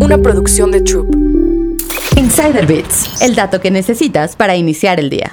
[0.00, 1.14] una producción de Troop.
[2.16, 5.30] Insider Bits, el dato que necesitas para iniciar el día.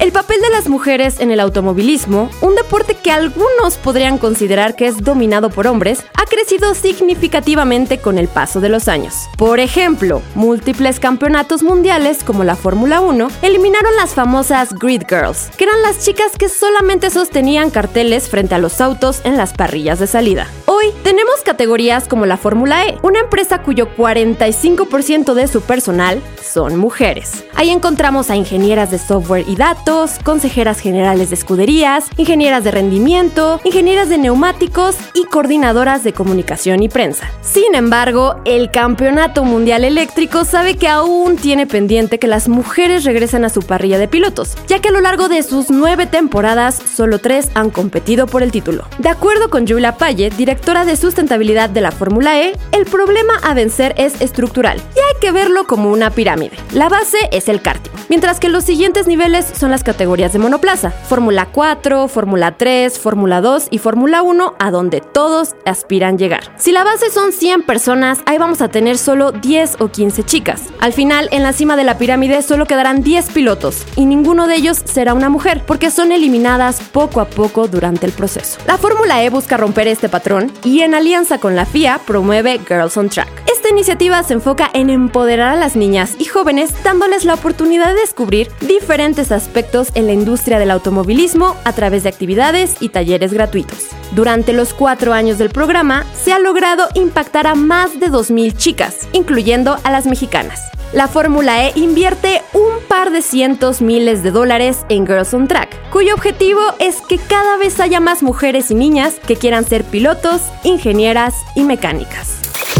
[0.00, 4.86] El papel de las mujeres en el automovilismo, un deporte que algunos podrían considerar que
[4.86, 9.28] es dominado por hombres, ha crecido significativamente con el paso de los años.
[9.36, 15.64] Por ejemplo, múltiples campeonatos mundiales como la Fórmula 1 eliminaron las famosas Grid Girls, que
[15.64, 20.06] eran las chicas que solamente sostenían carteles frente a los autos en las parrillas de
[20.06, 20.46] salida.
[20.64, 21.19] Hoy tenemos
[21.50, 27.44] categorías como la Fórmula E, una empresa cuyo 45% de su personal son mujeres.
[27.56, 33.60] Ahí encontramos a ingenieras de software y datos, consejeras generales de escuderías, ingenieras de rendimiento,
[33.64, 37.28] ingenieras de neumáticos y coordinadoras de comunicación y prensa.
[37.42, 43.44] Sin embargo, el Campeonato Mundial Eléctrico sabe que aún tiene pendiente que las mujeres regresen
[43.44, 47.18] a su parrilla de pilotos, ya que a lo largo de sus nueve temporadas, solo
[47.18, 48.84] tres han competido por el título.
[48.98, 53.54] De acuerdo con Julia Payet, directora de sustentabilidad de la Fórmula E, el problema a
[53.54, 56.54] vencer es estructural y hay que verlo como una pirámide.
[56.74, 60.90] La base es el karting, mientras que los siguientes niveles son las categorías de monoplaza,
[60.90, 66.52] Fórmula 4, Fórmula 3, Fórmula 2 y Fórmula 1, a donde todos aspiran llegar.
[66.58, 70.64] Si la base son 100 personas, ahí vamos a tener solo 10 o 15 chicas.
[70.80, 74.56] Al final, en la cima de la pirámide solo quedarán 10 pilotos y ninguno de
[74.56, 78.58] ellos será una mujer, porque son eliminadas poco a poco durante el proceso.
[78.66, 82.96] La Fórmula E busca romper este patrón y en alianza con la FIA promueve Girls
[82.96, 83.49] on Track.
[83.70, 88.50] Iniciativa se enfoca en empoderar a las niñas y jóvenes dándoles la oportunidad de descubrir
[88.60, 93.86] diferentes aspectos en la industria del automovilismo a través de actividades y talleres gratuitos.
[94.10, 99.08] Durante los cuatro años del programa se ha logrado impactar a más de 2.000 chicas,
[99.12, 100.60] incluyendo a las mexicanas.
[100.92, 105.90] La Fórmula E invierte un par de cientos miles de dólares en Girls on Track,
[105.90, 110.42] cuyo objetivo es que cada vez haya más mujeres y niñas que quieran ser pilotos,
[110.64, 112.39] ingenieras y mecánicas.